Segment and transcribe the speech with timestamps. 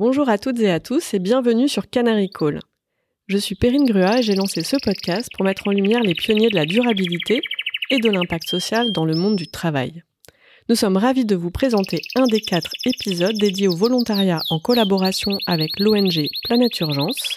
[0.00, 2.60] Bonjour à toutes et à tous et bienvenue sur Canary Call.
[3.26, 6.50] Je suis Perrine Grua et j'ai lancé ce podcast pour mettre en lumière les pionniers
[6.50, 7.40] de la durabilité
[7.90, 10.04] et de l'impact social dans le monde du travail.
[10.68, 15.36] Nous sommes ravis de vous présenter un des quatre épisodes dédiés au volontariat en collaboration
[15.48, 17.34] avec l'ONG Planète Urgence.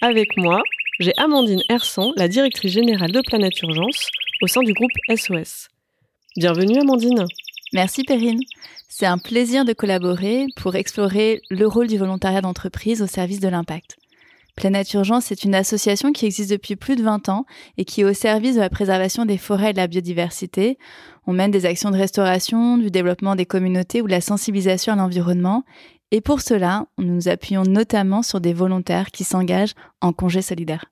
[0.00, 0.62] Avec moi,
[1.00, 4.10] j'ai Amandine Hersan, la directrice générale de Planète Urgence
[4.42, 5.66] au sein du groupe SOS.
[6.36, 7.26] Bienvenue Amandine.
[7.72, 8.40] Merci Perrine.
[8.88, 13.46] C'est un plaisir de collaborer pour explorer le rôle du volontariat d'entreprise au service de
[13.46, 13.96] l'impact.
[14.56, 17.46] Planète Urgence est une association qui existe depuis plus de 20 ans
[17.78, 20.78] et qui est au service de la préservation des forêts et de la biodiversité.
[21.28, 24.96] On mène des actions de restauration, du développement des communautés ou de la sensibilisation à
[24.96, 25.64] l'environnement.
[26.10, 30.86] Et pour cela, nous nous appuyons notamment sur des volontaires qui s'engagent en congé solidaire.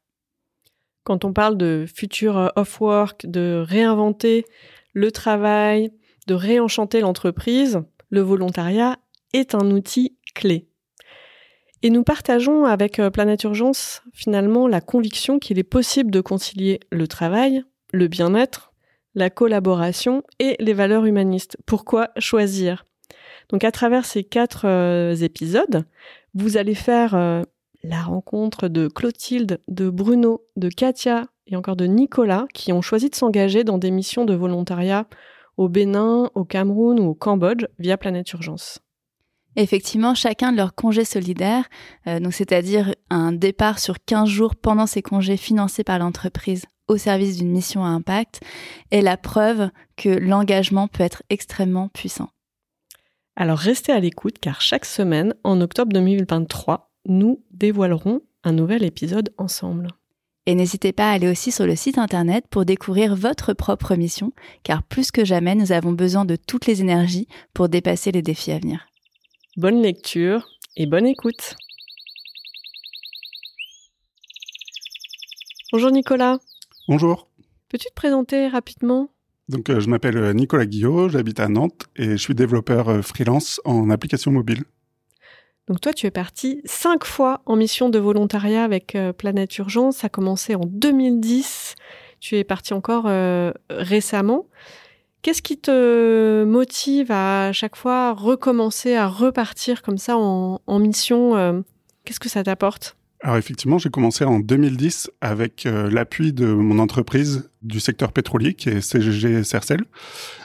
[1.03, 4.45] Quand on parle de futur off-work, de réinventer
[4.93, 5.91] le travail,
[6.29, 8.99] de réenchanter l'entreprise, le volontariat
[9.33, 10.69] est un outil clé.
[11.83, 16.81] Et nous partageons avec euh, Planète Urgence finalement la conviction qu'il est possible de concilier
[16.91, 18.73] le travail, le bien-être,
[19.15, 21.57] la collaboration et les valeurs humanistes.
[21.67, 22.85] Pourquoi choisir?
[23.49, 25.85] Donc à travers ces quatre euh, épisodes,
[26.35, 27.43] vous allez faire euh,
[27.83, 33.09] la rencontre de Clotilde, de Bruno, de Katia et encore de Nicolas qui ont choisi
[33.09, 35.07] de s'engager dans des missions de volontariat
[35.59, 38.79] au Bénin, au Cameroun ou au Cambodge via Planète Urgence.
[39.57, 41.69] Effectivement, chacun de leurs congés solidaires,
[42.07, 46.97] euh, donc c'est-à-dire un départ sur 15 jours pendant ces congés financés par l'entreprise au
[46.97, 48.41] service d'une mission à impact,
[48.93, 52.31] est la preuve que l'engagement peut être extrêmement puissant.
[53.37, 59.35] Alors restez à l'écoute car chaque semaine, en octobre 2023, nous dévoilerons un nouvel épisode
[59.37, 59.89] ensemble.
[60.49, 64.33] Et n'hésitez pas à aller aussi sur le site internet pour découvrir votre propre mission,
[64.63, 68.53] car plus que jamais, nous avons besoin de toutes les énergies pour dépasser les défis
[68.53, 68.87] à venir.
[69.59, 71.55] Bonne lecture et bonne écoute.
[75.71, 76.39] Bonjour Nicolas.
[76.89, 77.29] Bonjour.
[77.69, 79.11] Peux-tu te présenter rapidement?
[79.51, 83.03] Donc, euh, je m'appelle euh, Nicolas Guillot, j'habite à Nantes et je suis développeur euh,
[83.03, 84.65] freelance en application mobile.
[85.69, 89.99] Donc toi, tu es parti cinq fois en mission de volontariat avec Planète Urgence.
[89.99, 91.75] Ça a commencé en 2010.
[92.21, 93.07] Tu es parti encore
[93.69, 94.47] récemment.
[95.23, 101.61] Qu'est-ce qui te motive à chaque fois recommencer, à repartir comme ça en, mission euh,
[102.05, 102.97] Qu'est-ce que ça t'apporte?
[103.21, 108.55] Alors effectivement, j'ai commencé en 2010 avec euh, l'appui de mon entreprise du secteur pétrolier
[108.55, 109.85] qui est CGG Cercel.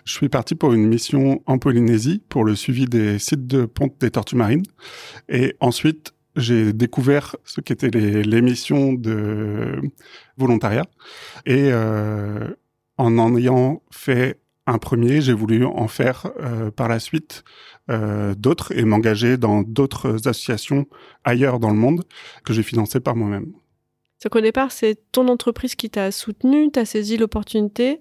[0.05, 3.93] Je suis parti pour une mission en Polynésie pour le suivi des sites de ponte
[3.99, 4.63] des tortues marines.
[5.29, 9.79] Et ensuite, j'ai découvert ce qu'étaient les, les, missions de
[10.37, 10.85] volontariat.
[11.45, 12.47] Et euh,
[12.97, 17.43] en en ayant fait un premier, j'ai voulu en faire euh, par la suite
[17.89, 20.85] euh, d'autres et m'engager dans d'autres associations
[21.23, 22.03] ailleurs dans le monde
[22.45, 23.51] que j'ai financées par moi-même.
[24.19, 27.99] C'est qu'au départ, c'est ton entreprise qui t'a soutenu, t'as saisi l'opportunité.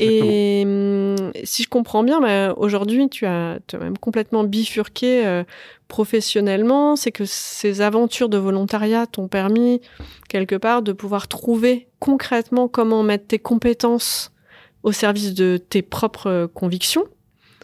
[0.00, 1.14] Et hum,
[1.44, 5.44] si je comprends bien, bah, aujourd'hui, tu as, as, même complètement bifurqué euh,
[5.88, 6.96] professionnellement.
[6.96, 9.82] C'est que ces aventures de volontariat t'ont permis,
[10.30, 14.31] quelque part, de pouvoir trouver concrètement comment mettre tes compétences
[14.82, 17.06] au service de tes propres convictions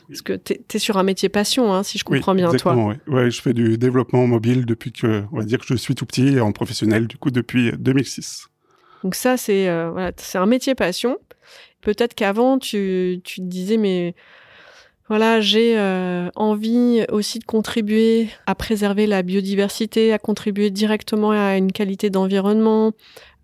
[0.09, 2.75] parce que tu es, sur un métier passion, hein, si je comprends bien, toi.
[2.75, 5.95] Oui, ouais, je fais du développement mobile depuis que, on va dire que je suis
[5.95, 8.49] tout petit en professionnel, du coup, depuis 2006.
[9.05, 11.19] Donc ça, c'est euh, voilà, un métier passion.
[11.83, 14.15] Peut-être qu'avant, tu, tu te disais, mais
[15.09, 21.56] voilà, j'ai euh, envie aussi de contribuer à préserver la biodiversité, à contribuer directement à
[21.59, 22.93] une qualité d'environnement,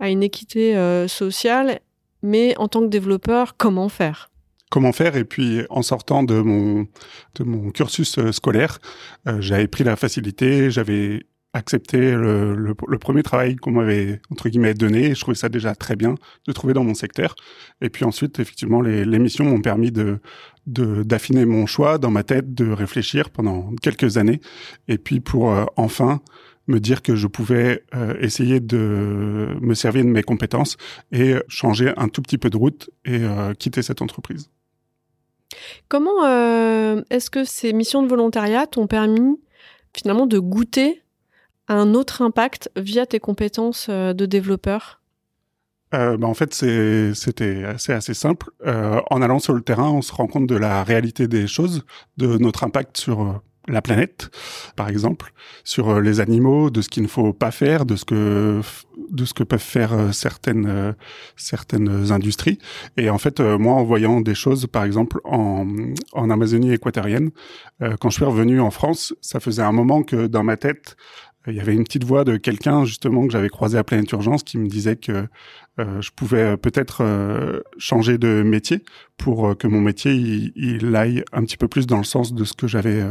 [0.01, 1.81] à une équité euh, sociale
[2.25, 4.31] mais en tant que développeur, comment faire?
[4.71, 5.15] Comment faire?
[5.17, 8.81] Et puis en sortant de mon cursus euh, scolaire
[9.29, 15.11] euh, j'avais pris la facilité j'avais accepté le, premier travail qu'on m'avait entre guillemets donné
[15.11, 16.17] et je trouvais ça déjà très bien
[16.49, 17.37] de trouver dans mon secteur.
[17.81, 20.19] Et puis ensuite effectivement les, les missions m'ont permis de
[20.67, 24.41] d'affiner mon choix dans ma tête de réfléchir pendant quelques années.
[24.89, 26.23] Et puis pour euh, enfin
[26.67, 30.77] me dire que je pouvais euh, essayer de me servir de mes compétences
[31.13, 34.51] et changer un tout petit peu de route et euh, quitter cette entreprise.
[35.89, 39.39] Comment euh, est-ce que ces missions de volontariat t'ont permis
[39.95, 41.03] finalement de goûter
[41.69, 45.01] à un autre impact via tes compétences de développeur?
[45.95, 48.51] Euh, bah en fait, c'était assez, assez simple.
[48.67, 51.85] Euh, en allant sur le terrain, on se rend compte de la réalité des choses,
[52.17, 54.31] de notre impact sur la planète,
[54.77, 55.33] par exemple,
[55.65, 58.61] sur euh, les animaux, de ce qu'il ne faut pas faire, de ce que
[59.11, 60.93] de ce que peuvent faire euh, certaines euh,
[61.37, 62.59] certaines industries.
[62.97, 65.67] Et en fait, moi, en voyant des choses, par exemple, en,
[66.13, 67.31] en Amazonie équatorienne,
[68.01, 70.97] quand je suis revenu en France, ça faisait un moment que dans ma tête,
[71.47, 74.43] il y avait une petite voix de quelqu'un justement que j'avais croisé à Planète Urgence
[74.43, 75.27] qui me disait que
[75.79, 77.03] je pouvais peut-être
[77.77, 78.85] changer de métier
[79.19, 82.45] pour que mon métier il, il, aille un petit peu plus dans le sens de
[82.45, 83.03] ce que j'avais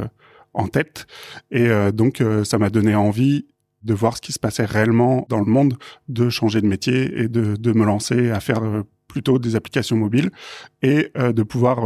[0.53, 1.05] en tête.
[1.51, 3.45] Et euh, donc, euh, ça m'a donné envie
[3.83, 5.77] de voir ce qui se passait réellement dans le monde,
[6.07, 9.97] de changer de métier et de, de me lancer à faire euh, plutôt des applications
[9.97, 10.31] mobiles
[10.81, 11.83] et de pouvoir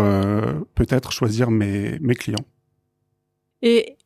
[0.75, 2.45] peut-être choisir mes, mes clients.
[3.61, 3.97] Et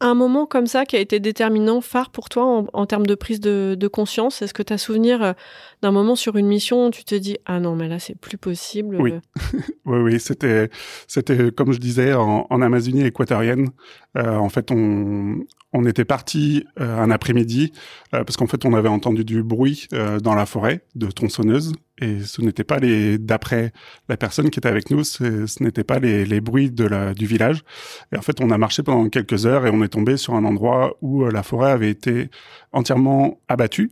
[0.00, 3.40] un moment comme ça qui a été déterminant, phare pour toi en, termes de prise
[3.40, 4.42] de, de conscience?
[4.42, 5.34] Est-ce que tu as souvenir
[5.82, 8.38] d'un moment sur une mission où tu te dis ah non mais là c'est plus
[8.38, 9.14] possible Oui,
[9.84, 10.70] oui, oui, c'était
[11.06, 13.70] c'était comme je disais en, en Amazonie équatorienne.
[14.16, 15.40] Euh, en fait, on
[15.72, 17.72] on était parti euh, un après-midi
[18.14, 21.72] euh, parce qu'en fait on avait entendu du bruit euh, dans la forêt de tronçonneuses
[22.00, 23.72] et ce n'était pas les d'après
[24.08, 27.64] la personne qui était avec nous ce n'était pas les, bruits de la, du village.
[28.12, 30.44] Et en fait on a marché pendant quelques heures et on est tombé sur un
[30.44, 32.30] endroit où la forêt avait été
[32.72, 33.90] entièrement abattue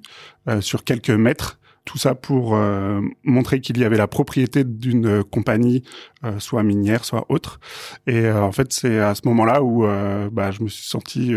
[0.61, 5.85] sur quelques mètres tout ça pour euh, montrer qu'il y avait la propriété d'une compagnie,
[6.25, 7.61] euh, soit minière, soit autre.
[8.07, 9.87] Et euh, en fait, c'est à ce moment-là où
[10.31, 11.33] bah, je me suis senti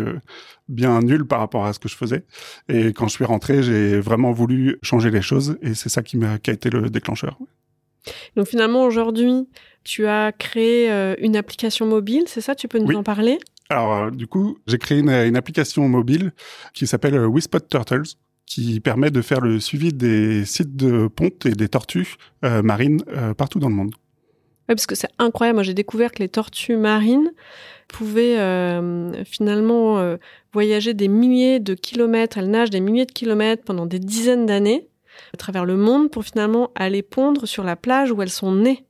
[0.68, 2.25] bien nul par rapport à ce que je faisais.
[2.68, 6.18] Et quand je suis rentré, j'ai vraiment voulu changer les choses, et c'est ça qui
[6.18, 7.38] m'a qui a été le déclencheur.
[8.36, 9.48] Donc finalement, aujourd'hui,
[9.84, 12.56] tu as créé une application mobile, c'est ça?
[12.56, 13.38] Tu peux nous en parler?
[13.69, 16.31] Alors, du coup, j'ai créé une, une, application mobile
[16.74, 18.16] qui s'appelle Whisper Turtles
[18.50, 23.01] qui permet de faire le suivi des sites de ponte et des tortues euh, marines
[23.10, 23.94] euh, partout dans le monde.
[24.68, 25.57] Oui, parce que c'est incroyable.
[25.57, 27.31] Moi, j'ai découvert que les tortues marines
[27.88, 30.16] pouvaient euh, finalement
[30.54, 32.38] voyager des milliers de kilomètres.
[32.38, 34.88] Elles nagent des milliers de kilomètres pendant des dizaines d'années
[35.34, 38.86] à travers le monde pour finalement aller pondre sur la plage où elles sont nées.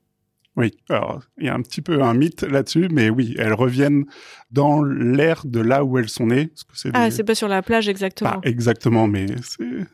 [0.60, 4.04] Oui, alors il y a un petit peu un mythe là-dessus, mais oui, elles reviennent
[4.52, 6.52] dans l'air de là où elles sont nées.
[6.94, 8.32] ah, c'est pas sur la plage exactement.
[8.32, 9.28] Pas exactement, mais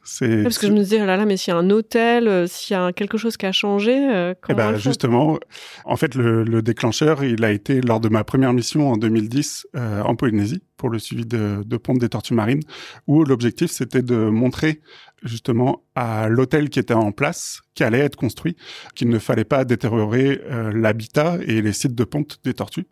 [0.03, 0.41] c'est.
[0.41, 2.47] parce que je me disais, oh là là, mais s'il y a un hôtel, euh,
[2.47, 5.37] s'il y a quelque chose qui a changé, euh, comment eh ben, justement,
[5.83, 10.01] en fait, le, déclencheur, il a été lors de ma première mission en 2010 euh,
[10.01, 12.63] en Polynésie pour le suivi de, de des tortues marines,
[13.07, 14.81] où l'objectif c'était de montrer
[15.25, 18.55] justement à l'hôtel qui était en place, qui allait être construit,
[18.93, 22.87] qu'il ne fallait pas détériorer euh, l'habitat et les sites de ponte des tortues,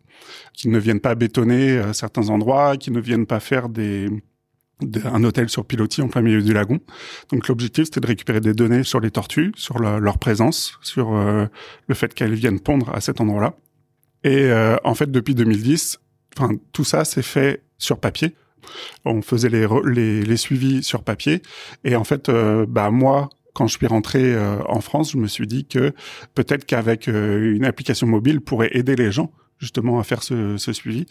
[0.52, 4.08] qu'ils ne viennent pas bétonner euh, certains endroits, qu'ils ne viennent pas faire des
[5.04, 6.80] un hôtel sur pilotis en plein milieu du lagon.
[7.30, 11.46] Donc l'objectif c'était de récupérer des données sur les tortues, sur leur présence, sur euh,
[11.86, 13.54] le fait qu'elles viennent pondre à cet endroit-là.
[14.24, 14.50] Et
[14.84, 16.00] en fait depuis 2010,
[16.36, 18.34] enfin tout ça s'est fait sur papier
[19.04, 21.42] on faisait les, suivis sur papier.
[21.84, 25.26] Et en fait, euh, bah moi, quand je suis rentré euh, en France, je me
[25.26, 25.92] suis dit que
[26.34, 30.72] peut-être qu'avec euh, une application mobile pourrait aider les gens justement à faire ce, ce
[30.72, 31.06] suivi.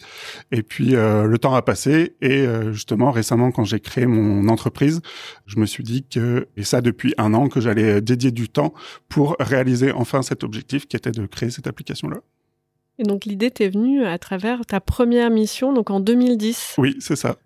[0.52, 5.00] Et puis le temps a passé et justement récemment quand j'ai créé mon entreprise,
[5.46, 8.72] je me suis dit que et ça depuis un an que j'allais dédier du temps
[9.08, 12.18] pour réaliser enfin cet objectif qui était de créer cette application là.
[12.98, 16.76] Et donc l'idée t'est venue à travers ta première mission, donc en 2010.
[16.78, 17.36] Oui, c'est ça.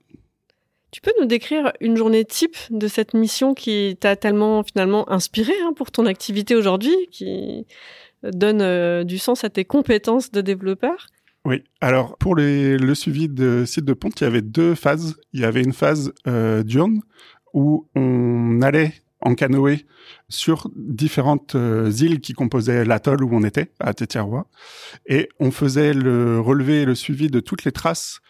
[0.91, 5.53] Tu peux nous décrire une journée type de cette mission qui t'a tellement finalement inspiré
[5.63, 7.67] hein, pour ton activité aujourd'hui, qui
[8.23, 11.07] donne euh, du sens à tes compétences de développeur?
[11.45, 15.17] Oui, alors pour le suivi de site de ponte, il y avait deux phases.
[15.33, 17.01] Il y avait une phase euh, diurne
[17.55, 19.87] où on allait en canoë
[20.29, 24.47] sur différentes euh, îles qui composaient l'atoll où on était, à Tetiaroa.
[25.07, 28.21] Et on faisait le relevé et le suivi de toutes les traces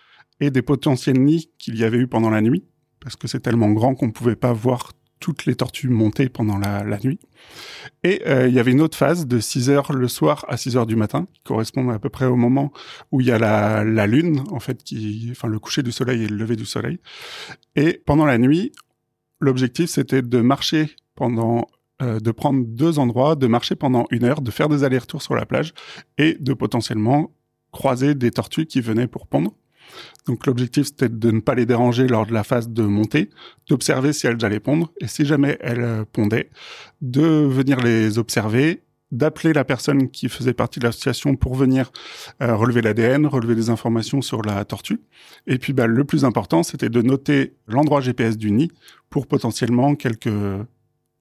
[0.40, 2.64] et des potentiels nids qu'il y avait eu pendant la nuit,
[3.00, 6.84] parce que c'est tellement grand qu'on pouvait pas voir toutes les tortues monter pendant la,
[7.02, 7.18] nuit.
[8.04, 10.76] Et euh, il y avait une autre phase de 6 heures le soir à 6
[10.76, 12.72] heures du matin, qui correspond à peu près au moment
[13.10, 16.22] où il y a la, la lune, en fait, qui, enfin, le coucher du soleil
[16.22, 17.00] et le lever du soleil.
[17.74, 18.70] Et pendant la nuit,
[19.40, 21.66] l'objectif, c'était de marcher pendant
[22.00, 25.34] euh, de prendre deux endroits, de marcher pendant une heure, de faire des allers-retours sur
[25.34, 25.74] la plage
[26.16, 27.32] et de potentiellement
[27.72, 29.52] croiser des tortues qui venaient pour pondre.
[30.26, 33.30] Donc l'objectif c'était de ne pas les déranger lors de la phase de montée,
[33.68, 36.50] d'observer si elles allaient pondre et si jamais elles euh, pondaient,
[37.00, 41.90] de venir les observer, d'appeler la personne qui faisait partie de l'association pour venir
[42.42, 45.00] euh, relever l'ADN, relever des informations sur la tortue.
[45.46, 48.70] Et puis bah, le plus important c'était de noter l'endroit GPS du nid
[49.10, 50.28] pour potentiellement quelques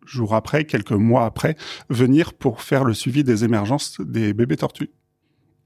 [0.06, 1.56] jours après, quelques mois après,
[1.90, 4.92] venir pour faire le suivi des émergences des bébés tortues.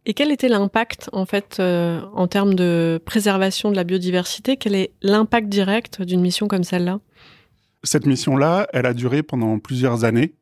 [0.06, 4.58] Et quel était l'impact en fait euh, en termes de préservation de la biodiversité?
[4.58, 7.00] Quel est l'impact direct d'une mission comme celle-là?
[7.84, 10.34] Cette mission-là, elle a duré pendant plusieurs années.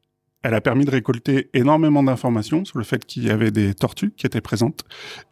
[0.43, 4.11] Elle a permis de récolter énormément d'informations sur le fait qu'il y avait des tortues
[4.11, 4.85] qui étaient présentes.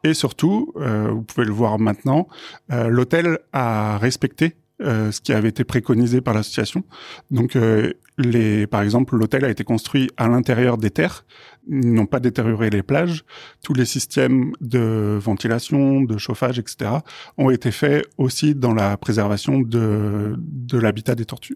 [0.04, 2.28] Et surtout, euh, vous pouvez le voir maintenant,
[2.72, 6.84] euh, l'hôtel a respecté euh, ce qui avait été préconisé par l'association.
[7.32, 11.26] Donc, euh, les, par exemple, l'hôtel a été construit à l'intérieur des terres,
[11.68, 13.26] ils n'ont pas détérioré les plages.
[13.64, 16.92] Tous les systèmes de ventilation, de chauffage, etc.,
[17.40, 21.56] ont été faits aussi dans la préservation de, de l'habitat des tortues.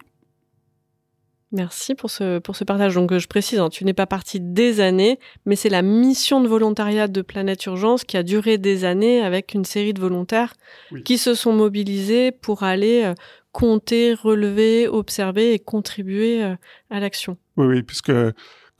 [1.51, 2.95] Merci pour ce, pour ce partage.
[2.95, 6.47] Donc, je précise, hein, tu n'es pas parti des années, mais c'est la mission de
[6.47, 10.53] volontariat de Planète Urgence qui a duré des années avec une série de volontaires
[10.91, 11.03] Oui.
[11.03, 13.13] qui se sont mobilisés pour aller euh,
[13.51, 16.55] compter, relever, observer et contribuer euh,
[16.89, 17.37] à l'action.
[17.57, 18.13] Oui, oui, puisque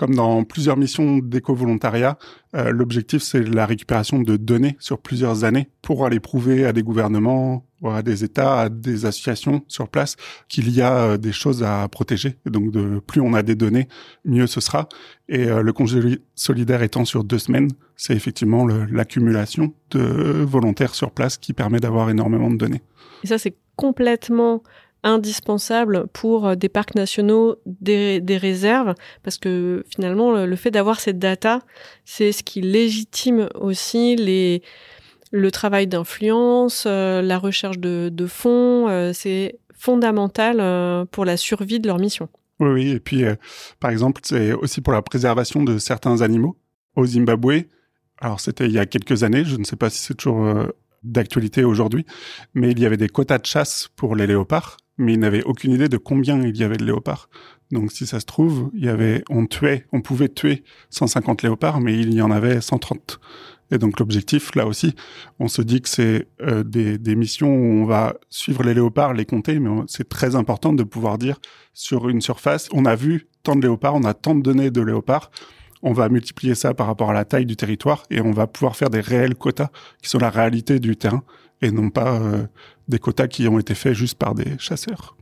[0.02, 2.18] comme dans plusieurs missions d'éco-volontariat,
[2.56, 6.82] euh, l'objectif c'est la récupération de données sur plusieurs années pour aller prouver à des
[6.82, 10.16] gouvernements, ou à des États, à des associations sur place
[10.50, 12.38] qu'il y a euh, des choses à protéger.
[12.48, 12.74] Et donc,
[13.06, 13.88] plus on a des données,
[14.26, 14.90] mieux ce sera.
[15.30, 21.12] Et euh, le congé solidaire étant sur deux semaines, c'est effectivement l'accumulation de volontaires sur
[21.12, 22.82] place qui permet d'avoir énormément de données.
[23.24, 24.64] Et ça, c'est complètement
[25.04, 28.94] indispensable pour euh, des parcs nationaux, des, réserves,
[29.24, 31.60] parce que finalement, le, fait d'avoir cette data,
[32.06, 34.62] c'est ce qui légitime aussi les,
[35.32, 41.88] le travail d'influence, euh, la recherche de, fonds, euh, c'est fondamental pour la survie de
[41.88, 42.30] leur mission.
[42.60, 42.92] Oui.
[42.92, 43.24] Et puis,
[43.80, 46.56] par exemple, c'est aussi pour la préservation de certains animaux.
[46.96, 47.64] Au Zimbabwe,
[48.20, 50.68] alors c'était il y a quelques années, je ne sais pas si c'est toujours
[51.02, 52.06] d'actualité aujourd'hui,
[52.54, 55.74] mais il y avait des quotas de chasse pour les léopards, mais ils n'avaient aucune
[55.74, 57.30] idée de combien il y avait de léopards.
[57.72, 61.80] Donc, si ça se trouve, il y avait, on tuait, on pouvait tuer 150 léopards,
[61.80, 63.20] mais il y en avait 130.
[63.72, 64.94] Et donc, l'objectif, là aussi,
[65.40, 69.26] on se dit que c'est euh, des, missions où on va suivre les léopards, les
[69.26, 71.40] compter, mais c'est très important de pouvoir dire
[71.74, 74.82] sur une surface, on a vu tant de léopards, on a tant de données de
[74.82, 75.32] léopards,
[75.82, 78.76] on va multiplier ça par rapport à la taille du territoire et on va pouvoir
[78.76, 79.70] faire des réels quotas
[80.04, 81.24] qui sont la réalité du terrain
[81.62, 82.46] et non pas euh,
[82.92, 85.16] des quotas qui ont été faits juste par des chasseurs.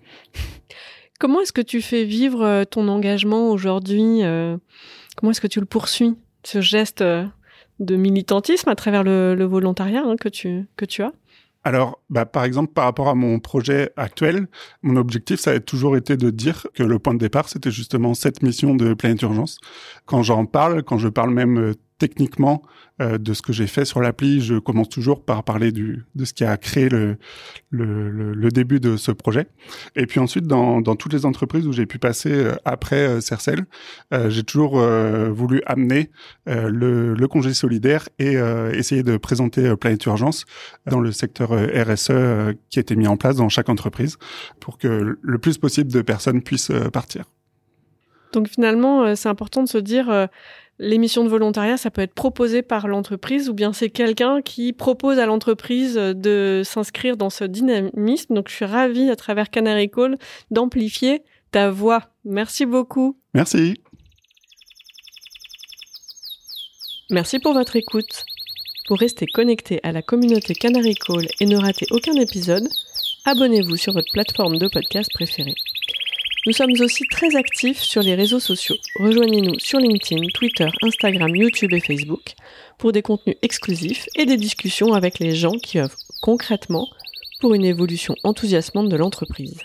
[1.20, 4.58] Comment est-ce que tu fais vivre euh, ton engagement aujourd'hui euh,
[5.16, 7.26] Comment est-ce que tu le poursuis, ce geste euh,
[7.80, 11.12] de militantisme à travers le, le volontariat hein, que, tu, que tu as?
[11.66, 14.48] Alors, bah, par exemple, par rapport à mon projet actuel,
[14.82, 18.14] mon objectif, ça a toujours été de dire que le point de départ, c'était justement
[18.14, 19.60] cette mission de Planète Urgence.
[20.06, 22.64] Quand j'en parle, quand je parle même techniquement
[23.02, 26.34] euh, de ce que j'ai fait sur l'appli, je commence toujours par parler de ce
[26.34, 27.18] qui a créé le,
[28.52, 29.48] début de ce projet.
[29.96, 33.66] Et puis ensuite, dans, toutes les entreprises où j'ai pu passer euh, après euh, Cercel,
[34.30, 36.10] j'ai toujours voulu amener
[36.46, 38.36] le, le congé solidaire et
[38.74, 40.46] essayer de présenter Planète Urgence
[40.90, 44.18] dans le secteur RSE qui a été mis en place dans chaque entreprise
[44.60, 47.26] pour que le plus possible de personnes puissent partir.
[48.32, 50.30] Donc finalement, c'est important de se dire,
[50.80, 55.20] l'émission de volontariat, ça peut être proposé par l'entreprise ou bien c'est quelqu'un qui propose
[55.20, 58.34] à l'entreprise de s'inscrire dans ce dynamisme.
[58.34, 60.18] Donc je suis ravie à travers Canary Call
[60.52, 62.04] d'amplifier ta voix.
[62.24, 63.18] Merci beaucoup.
[63.34, 63.76] Merci.
[67.12, 68.26] Merci pour votre écoute.
[68.88, 72.68] Pour rester connecté à la communauté Canary Call et ne rater aucun épisode,
[73.26, 75.54] abonnez-vous sur votre plateforme de podcast préférée.
[76.50, 78.76] Nous sommes aussi très actifs sur les réseaux sociaux.
[78.96, 82.34] Rejoignez-nous sur LinkedIn, Twitter, Instagram, YouTube et Facebook
[82.80, 86.88] pour des contenus exclusifs et des discussions avec les gens qui œuvrent concrètement
[87.40, 89.60] pour une évolution enthousiasmante de l'entreprise.